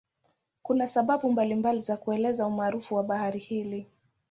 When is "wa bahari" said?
2.95-3.39